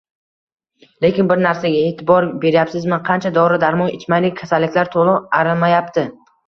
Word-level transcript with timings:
Lekin, 1.05 1.29
bir 1.33 1.43
narsaga 1.43 1.83
e’tibor 1.91 2.27
beryapsizmi: 2.47 3.01
qancha 3.11 3.35
dori-darmon 3.39 3.95
ichmaylik, 4.01 4.39
kasalliklar 4.43 4.95
to‘liq 4.99 5.35
arimayapti. 5.45 6.13